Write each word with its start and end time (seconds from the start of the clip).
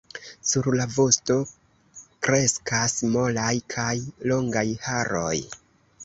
Sur 0.51 0.67
la 0.77 0.85
vosto 0.93 1.33
kreskas 2.27 2.95
molaj 3.15 3.51
kaj 3.75 3.91
longaj 4.31 4.65
haroj. 4.87 5.37